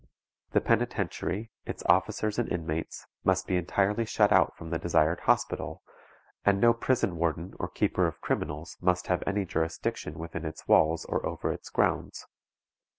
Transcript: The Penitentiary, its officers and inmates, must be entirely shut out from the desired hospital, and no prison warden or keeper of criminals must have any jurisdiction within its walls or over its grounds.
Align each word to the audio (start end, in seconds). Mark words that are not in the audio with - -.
The 0.53 0.61
Penitentiary, 0.61 1.51
its 1.67 1.83
officers 1.85 2.39
and 2.39 2.51
inmates, 2.51 3.05
must 3.23 3.45
be 3.45 3.55
entirely 3.55 4.03
shut 4.03 4.31
out 4.31 4.55
from 4.57 4.71
the 4.71 4.79
desired 4.79 5.19
hospital, 5.19 5.83
and 6.43 6.59
no 6.59 6.73
prison 6.73 7.17
warden 7.17 7.53
or 7.59 7.69
keeper 7.69 8.07
of 8.07 8.19
criminals 8.19 8.77
must 8.81 9.05
have 9.05 9.21
any 9.27 9.45
jurisdiction 9.45 10.17
within 10.17 10.43
its 10.43 10.67
walls 10.67 11.05
or 11.05 11.23
over 11.23 11.51
its 11.53 11.69
grounds. 11.69 12.25